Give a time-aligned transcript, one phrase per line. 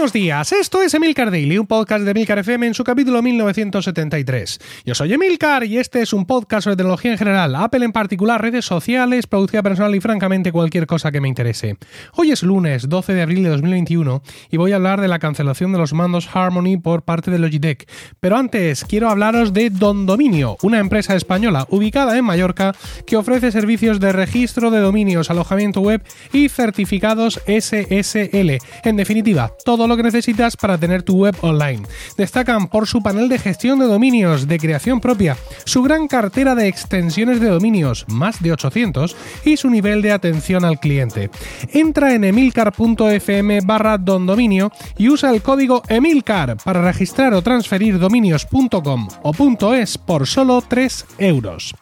[0.00, 4.58] Buenos días, esto es Emilcar Daily, un podcast de Emilcar FM en su capítulo 1973.
[4.86, 8.40] Yo soy Emilcar y este es un podcast sobre tecnología en general, Apple en particular,
[8.40, 11.76] redes sociales, producción personal y francamente cualquier cosa que me interese.
[12.14, 15.70] Hoy es lunes 12 de abril de 2021 y voy a hablar de la cancelación
[15.72, 17.86] de los mandos Harmony por parte de Logitech.
[18.20, 22.74] Pero antes quiero hablaros de Don Dominio, una empresa española ubicada en Mallorca
[23.06, 28.56] que ofrece servicios de registro de dominios, alojamiento web y certificados SSL.
[28.82, 31.82] En definitiva, todo lo que necesitas para tener tu web online.
[32.16, 36.68] Destacan por su panel de gestión de dominios de creación propia, su gran cartera de
[36.68, 41.30] extensiones de dominios, más de 800, y su nivel de atención al cliente.
[41.72, 49.08] Entra en emilcar.fm barra dondominio y usa el código EMILCAR para registrar o transferir dominios.com
[49.22, 51.74] o .es por solo 3 euros.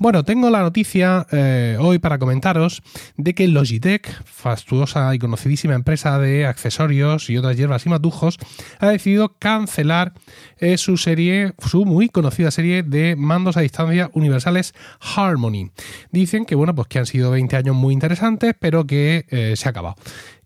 [0.00, 2.82] Bueno, tengo la noticia eh, hoy para comentaros
[3.18, 8.38] de que Logitech, fastuosa y conocidísima empresa de accesorios y otras hierbas y matujos,
[8.78, 10.14] ha decidido cancelar
[10.56, 15.70] eh, su serie, su muy conocida serie de mandos a distancia universales Harmony.
[16.10, 19.68] Dicen que bueno, pues que han sido 20 años muy interesantes, pero que eh, se
[19.68, 19.96] ha acabado.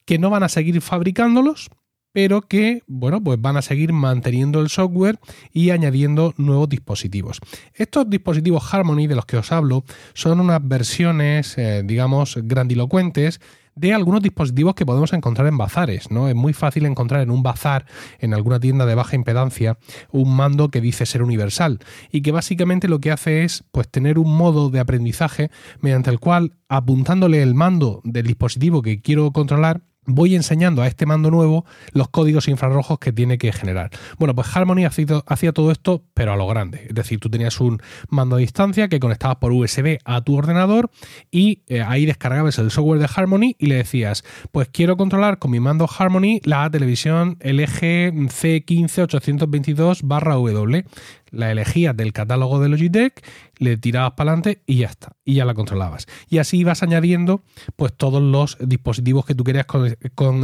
[0.05, 1.70] Que no van a seguir fabricándolos,
[2.15, 5.19] pero que, bueno, pues van a seguir manteniendo el software
[5.53, 7.41] y añadiendo nuevos dispositivos.
[7.75, 13.41] Estos dispositivos Harmony de los que os hablo son unas versiones, eh, digamos, grandilocuentes
[13.75, 16.29] de algunos dispositivos que podemos encontrar en bazares, ¿no?
[16.29, 17.85] Es muy fácil encontrar en un bazar,
[18.20, 19.79] en alguna tienda de baja impedancia,
[20.12, 21.81] un mando que dice ser universal
[22.12, 26.20] y que básicamente lo que hace es pues tener un modo de aprendizaje mediante el
[26.20, 31.65] cual apuntándole el mando del dispositivo que quiero controlar voy enseñando a este mando nuevo
[31.93, 33.91] los códigos infrarrojos que tiene que generar.
[34.19, 36.87] Bueno, pues Harmony hacía todo esto, pero a lo grande.
[36.89, 40.91] Es decir, tú tenías un mando a distancia que conectabas por USB a tu ordenador
[41.31, 45.51] y eh, ahí descargabas el software de Harmony y le decías, pues quiero controlar con
[45.51, 50.85] mi mando Harmony la televisión LG C15822-W
[51.34, 53.24] la elegías del catálogo de Logitech,
[53.58, 56.06] le tirabas para adelante y ya está, y ya la controlabas.
[56.28, 57.42] Y así ibas añadiendo
[57.77, 59.67] pues todos los dispositivos que tú querías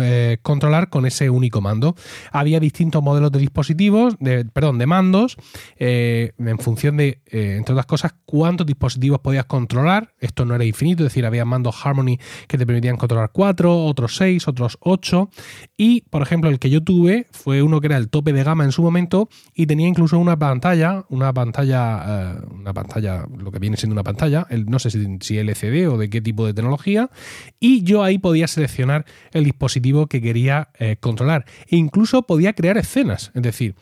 [0.02, 1.94] eh, controlar con ese único mando.
[2.32, 5.36] Había distintos modelos de dispositivos, de, perdón, de mandos,
[5.76, 10.14] eh, en función de, eh, entre otras cosas, cuántos dispositivos podías controlar.
[10.20, 14.16] Esto no era infinito, es decir, había mandos Harmony que te permitían controlar cuatro, otros
[14.16, 15.30] seis, otros ocho.
[15.76, 18.64] Y, por ejemplo, el que yo tuve fue uno que era el tope de gama
[18.64, 23.58] en su momento y tenía incluso una pantalla una pantalla, eh, una pantalla, lo que
[23.58, 27.10] viene siendo una pantalla, no sé si, LCD o de qué tipo de tecnología,
[27.58, 31.44] y yo ahí podía seleccionar el dispositivo que quería eh, controlar.
[31.68, 33.74] E incluso podía crear escenas, es decir,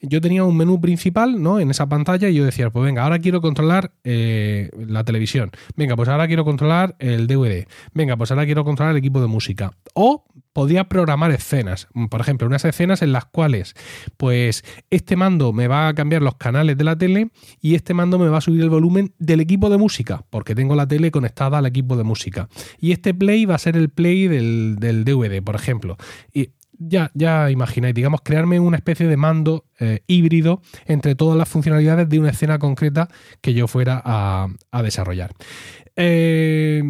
[0.00, 1.60] yo tenía un menú principal ¿no?
[1.60, 5.50] en esa pantalla y yo decía, pues venga, ahora quiero controlar eh, la televisión.
[5.76, 7.66] Venga, pues ahora quiero controlar el DVD.
[7.94, 9.72] Venga, pues ahora quiero controlar el equipo de música.
[9.94, 11.86] O podía programar escenas.
[12.08, 13.74] Por ejemplo, unas escenas en las cuales,
[14.16, 17.28] pues, este mando me va a cambiar los canales de la tele
[17.60, 20.74] y este mando me va a subir el volumen del equipo de música, porque tengo
[20.74, 22.48] la tele conectada al equipo de música.
[22.80, 25.98] Y este play va a ser el play del, del DVD, por ejemplo.
[26.32, 31.48] Y ya, ya imagináis, digamos, crearme una especie de mando eh, híbrido entre todas las
[31.48, 33.08] funcionalidades de una escena concreta
[33.40, 34.48] que yo fuera a,
[34.82, 35.32] desarrollar.
[35.96, 36.82] Eh,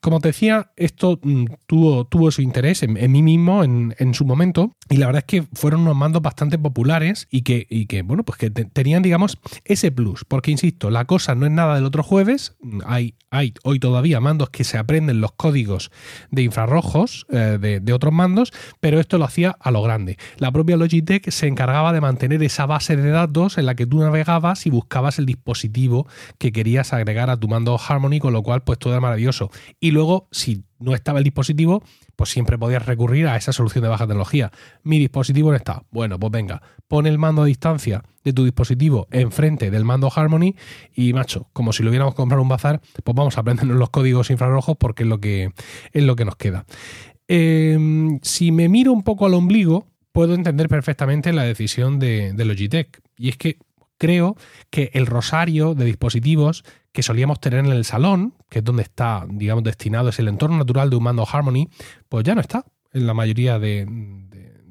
[0.00, 4.74] como te decía, esto mm, tuvo, tuvo su interés en, mí mismo en, su momento
[4.88, 8.38] y la verdad es que fueron unos mandos bastante populares y que, que bueno, pues
[8.38, 10.24] que tenían, digamos, ese plus.
[10.24, 12.56] Porque, insisto, la cosa no es nada del otro jueves.
[12.86, 15.90] Hay, hay hoy todavía mandos que se aprenden los códigos
[16.30, 20.18] de infrarrojos eh, de, de, otros mandos, pero esto lo hacía a lo grande.
[20.38, 24.00] La propia Logitech se encargaba de mantener esa base de datos en la que tú
[24.00, 26.08] navegabas y buscabas el dispositivo
[26.38, 29.50] que querías agregar a tu mando Harmony, con lo cual, pues todo era maravilloso.
[29.78, 31.82] Y y luego, si no estaba el dispositivo,
[32.14, 34.52] pues siempre podías recurrir a esa solución de baja tecnología.
[34.84, 35.82] Mi dispositivo no está.
[35.90, 40.54] Bueno, pues venga, pon el mando a distancia de tu dispositivo enfrente del mando Harmony
[40.94, 44.30] y, macho, como si lo hubiéramos comprado un bazar, pues vamos a aprendernos los códigos
[44.30, 45.50] infrarrojos porque es lo que,
[45.90, 46.66] es lo que nos queda.
[47.26, 52.44] Em, si me miro un poco al ombligo, puedo entender perfectamente la decisión de, de
[52.44, 53.00] Logitech.
[53.18, 53.58] Y es que
[53.98, 54.36] creo
[54.70, 56.62] que el rosario de dispositivos
[56.92, 60.58] que solíamos tener en el salón, que es donde está, digamos, destinado, es el entorno
[60.58, 61.68] natural de un Harmony,
[62.08, 63.86] pues ya no está en la mayoría de,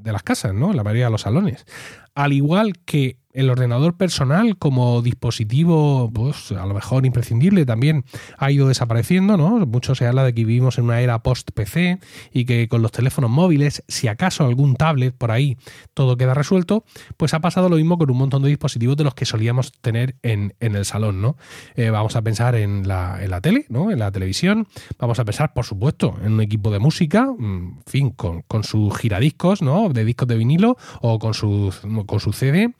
[0.04, 0.72] las casas, ¿no?
[0.72, 1.66] En la mayoría de los salones.
[2.14, 8.04] Al igual que el ordenador personal como dispositivo, pues a lo mejor imprescindible, también
[8.38, 9.66] ha ido desapareciendo, ¿no?
[9.66, 12.00] Mucho se habla de que vivimos en una era post-PC
[12.34, 15.58] y que con los teléfonos móviles, si acaso algún tablet por ahí,
[15.94, 16.84] todo queda resuelto,
[17.18, 20.16] pues ha pasado lo mismo con un montón de dispositivos de los que solíamos tener
[20.24, 21.38] en, el salón, ¿no?
[21.76, 23.92] Eh, vamos a pensar en la, en la tele, ¿no?
[23.92, 24.68] En la televisión,
[24.98, 28.64] vamos a pensar, por supuesto, en un equipo de música, mm, en fin, con, con
[28.64, 29.90] sus giradiscos, ¿no?
[29.90, 31.74] De discos de vinilo o con su,
[32.08, 32.74] con su CD.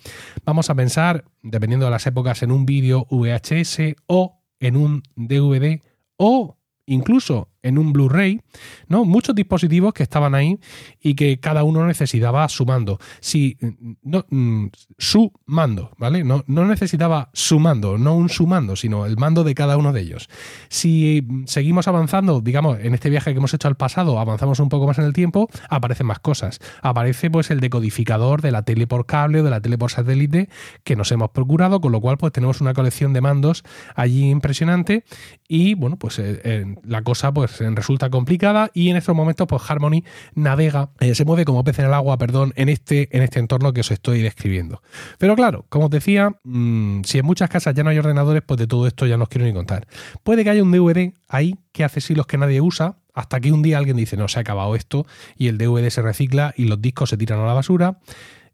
[0.46, 5.82] Vamos a pensar, dependiendo de las épocas, en un vídeo VHS o en un DVD
[6.18, 8.42] o incluso en un Blu-ray,
[8.88, 9.06] ¿no?
[9.06, 10.60] Muchos dispositivos que estaban ahí
[11.02, 13.00] y que cada uno necesitaba su mando.
[13.20, 13.58] Si,
[14.02, 14.68] no, mm,
[14.98, 16.24] su mando, ¿vale?
[16.24, 19.94] No, no necesitaba su mando, no un su mando, sino el mando de cada uno
[19.94, 20.30] de ellos.
[20.70, 24.88] Si seguimos avanzando, digamos, en este viaje que hemos hecho al pasado, avanzamos un poco
[24.88, 26.60] más en el tiempo, aparecen más cosas.
[26.82, 30.50] Aparece pues el decodificador de la tele por cable o de la tele por satélite
[30.84, 33.64] que nos hemos procurado, con lo cual pues tenemos una colección de mandos
[33.96, 35.04] allí impresionante
[35.48, 39.48] y bueno, pues eh, eh, la cosa pues pues, resulta complicada y en estos momentos
[39.48, 40.04] pues Harmony
[40.36, 43.74] navega, eh, se mueve como pez en el agua, perdón, en este, en este entorno
[43.74, 44.82] que os estoy describiendo.
[45.18, 48.58] Pero claro, como os decía, mm, si en muchas casas ya no hay ordenadores, pues
[48.58, 49.88] de todo esto ya no os quiero ni contar.
[50.24, 53.62] Puede que haya un DVD ahí que hace siglos que nadie usa, hasta que un
[53.62, 55.06] día alguien dice, no, se ha acabado esto
[55.36, 58.00] y el DVD se recicla y los discos se tiran a la basura.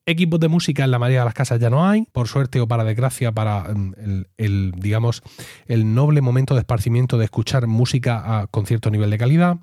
[0.07, 2.67] Equipos de música en la mayoría de las casas ya no hay, por suerte o
[2.67, 5.23] para desgracia, para mm, el, digamos,
[5.65, 9.57] el noble momento de esparcimiento de escuchar música con cierto nivel de calidad.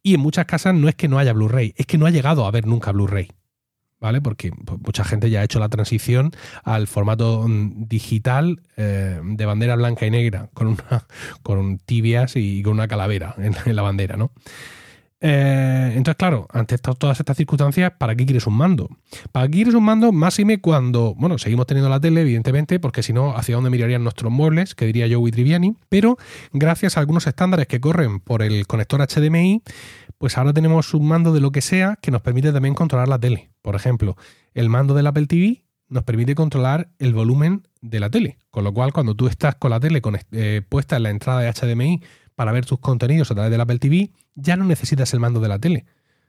[0.00, 2.44] Y en muchas casas no es que no haya Blu-ray, es que no ha llegado
[2.44, 3.32] a haber nunca Blu-ray.
[3.98, 4.20] ¿Vale?
[4.20, 4.52] Porque
[4.84, 6.32] mucha gente ya ha hecho la transición
[6.62, 11.06] al formato mm, digital eh, de bandera blanca y negra, con, una,
[11.42, 14.30] con tibias y con una calavera en la bandera, ¿no?
[15.20, 18.90] Eh, entonces, claro, ante todas estas circunstancias, ¿para qué quieres un mando?
[19.32, 20.12] ¿Para qué quieres un mando?
[20.12, 24.30] Máxime cuando, bueno, seguimos teniendo la tele, evidentemente, porque si no, ¿hacia dónde mirarían nuestros
[24.30, 24.74] muebles?
[24.74, 25.76] Que diría Joey Triviani.
[25.88, 26.18] Pero
[26.52, 29.62] gracias a algunos estándares que corren por el conector HDMI,
[30.18, 33.18] pues ahora tenemos un mando de lo que sea que nos permite también controlar la
[33.18, 33.50] tele.
[33.62, 34.16] Por ejemplo,
[34.52, 38.38] el mando del Apple TV nos permite controlar el volumen de la tele.
[38.50, 40.02] Con lo cual, cuando tú estás con la tele
[40.32, 42.02] eh, puesta en la entrada de HDMI
[42.34, 45.48] para ver tus contenidos a través del Apple TV, ya no necesitas el mando de
[45.48, 45.86] la tele.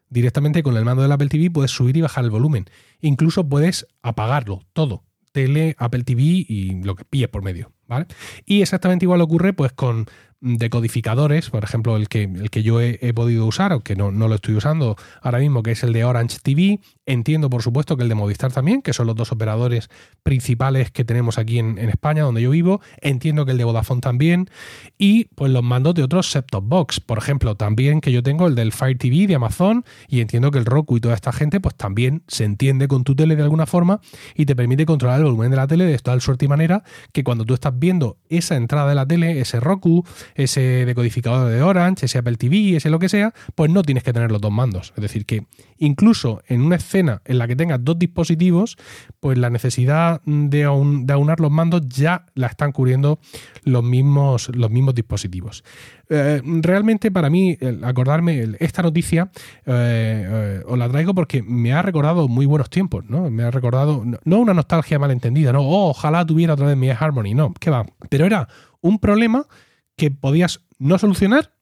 [0.10, 2.66] Directamente con el mando del Apple TV puedes subir y bajar el volumen.
[3.02, 5.04] Incluso puedes apagarlo todo.
[5.32, 7.72] Tele, Apple TV y lo que pilles por medio.
[7.88, 8.06] ¿vale?
[8.46, 10.06] Y exactamente igual ocurre pues con
[10.42, 14.36] decodificadores, por ejemplo, el que, el que yo he, podido usar, aunque no, no, lo
[14.36, 16.80] estoy usando ahora mismo, que es el de Orange TV.
[17.06, 19.90] Entiendo, por supuesto, que el de Movistar también, que son los dos operadores
[20.24, 22.82] principales que tenemos aquí en, España, donde yo vivo.
[23.02, 24.50] Entiendo que el de Vodafone también.
[24.98, 27.00] Y pues los mandos de otros set-top box.
[27.00, 30.60] Por ejemplo, también que yo tengo el del Fire TV de Amazon y entiendo que
[30.60, 33.66] el Roku y toda esta gente pues también se entiende con tu tele de alguna
[33.66, 34.02] forma
[34.36, 37.24] y te permite controlar el volumen de la tele de tal suerte y manera que
[37.24, 40.06] cuando tú estás viendo esa entrada de la tele, ese Roku,
[40.36, 44.14] ese decodificador de Orange, ese Apple TV, ese lo que sea, pues no tienes que
[44.14, 44.94] tener los dos mandos.
[44.96, 45.46] Es decir, que
[45.78, 48.78] incluso en una escena en la que tengas dos dispositivos,
[49.20, 53.20] pues la necesidad de, aunar los mandos ya la están cubriendo
[53.64, 55.64] los mismos, los mismos dispositivos.
[56.10, 59.32] Eh, realmente para mí, acordarme esta noticia,
[59.66, 63.30] eh, eh, os la traigo porque me ha recordado muy buenos tiempos, ¿no?
[63.30, 67.34] Me ha recordado, no una nostalgia malentendida, no, oh, ojalá tuviera otra vez mi Harmony,
[67.34, 67.86] no, ¿qué va?
[68.10, 68.48] Pero era
[68.82, 69.48] un problema
[69.96, 71.54] que podías no solucionar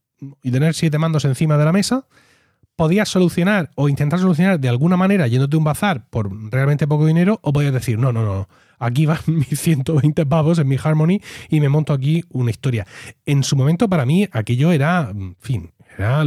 [0.42, 2.06] y tener siete mandos encima de la mesa,
[2.76, 7.06] podías solucionar o intentar solucionar de alguna manera yéndote a un bazar por realmente poco
[7.06, 8.50] dinero, o podías decir, no, no, no,
[8.86, 11.20] aquí van mis 120 pavos en mi Harmony
[11.50, 12.86] y me monto aquí una historia.
[13.26, 16.24] En su momento, para mí, aquello era, en fin, era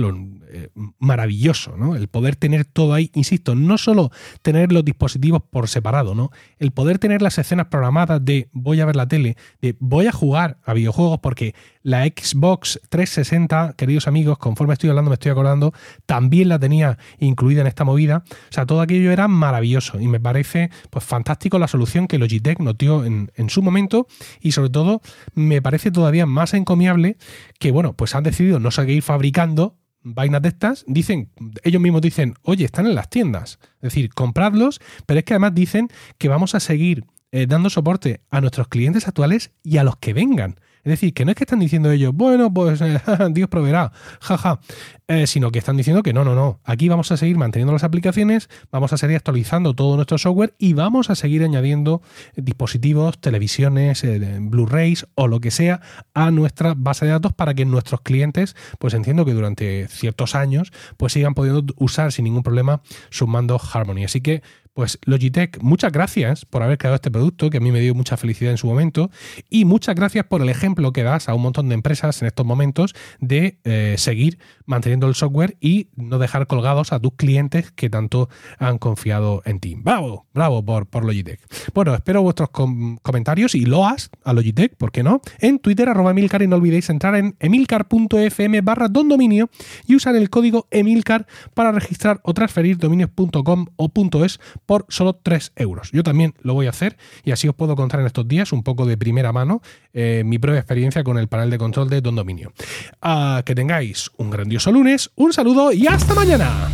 [0.49, 1.97] eh, maravilloso, ¿no?
[1.97, 4.11] El poder tener todo ahí, insisto, no solo
[4.43, 6.31] tener los dispositivos por separado, ¿no?
[6.59, 10.13] El poder tener las escenas programadas de voy a ver la tele, de voy a
[10.13, 15.73] jugar a videojuegos, porque la Xbox 360, queridos amigos, conforme estoy hablando, me estoy acordando,
[16.05, 18.25] también la tenía incluida en esta movida.
[18.29, 22.46] O sea, todo aquello era maravilloso y me parece pues fantástico la solución que Logitech
[22.59, 24.07] nos dio en, en su momento
[24.41, 25.03] y sobre todo
[25.35, 27.17] me parece todavía más encomiable
[27.59, 29.77] que, bueno, pues han decidido no seguir fabricando
[30.07, 31.31] vainas de estas, dicen,
[31.65, 33.59] ellos mismos dicen, oye, están en las tiendas.
[33.77, 37.05] Es decir, compradlos, pero es que además dicen que vamos a seguir
[37.37, 40.59] eh, dando soporte a nuestros clientes actuales y a los que vengan.
[40.85, 42.99] Es decir, que no es que están diciendo ellos, bueno, pues eh,
[43.33, 44.59] Dios proveerá, jaja,
[45.07, 46.61] eh, sino que están diciendo que no, no, no.
[46.65, 50.73] Aquí vamos a seguir manteniendo las aplicaciones, vamos a seguir actualizando todo nuestro software y
[50.73, 52.01] vamos a seguir añadiendo
[52.37, 54.03] dispositivos, televisiones,
[54.41, 55.83] Blu-rays o lo que sea
[56.15, 60.73] a nuestra base de datos para que nuestros clientes, pues entiendo que durante ciertos años,
[60.97, 63.29] pues sigan pudiendo usar sin ningún problema sus
[63.75, 64.05] Harmony.
[64.05, 64.43] Así que
[64.77, 68.19] Pues Logitech, muchas gracias por haber creado este producto, que a mí me dio mucha
[68.19, 69.11] felicidad en su momento,
[69.49, 72.45] y muchas gracias por el ejemplo que das a un montón de empresas en estos
[72.45, 77.89] momentos de eh, seguir manteniendo el software y no dejar colgados a tus clientes que
[77.89, 79.77] tanto han confiado en ti.
[79.79, 81.41] Bravo, bravo por, por Logitech.
[81.73, 85.21] Bueno, espero vuestros comentarios y loas a Logitech, ¿por qué no?
[85.39, 89.49] En Twitter, arroba Emilcar, y no olvidéis entrar en emilcar.fm barra don dominio
[89.87, 93.91] y usar el código Emilcar para registrar o transferir dominios.com o
[94.25, 95.91] .es por solo 3 euros.
[95.93, 98.63] Yo también lo voy a hacer y así os puedo contar en estos días un
[98.63, 102.15] poco de primera mano eh, mi propia experiencia con el panel de control de Don
[102.15, 102.53] Dominio.
[103.01, 106.69] Ah, que tengáis un grandioso lunes, un saludo y hasta mañana.